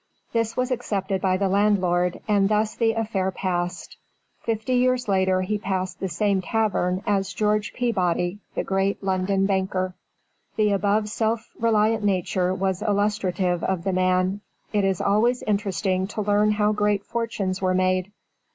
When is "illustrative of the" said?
12.81-13.93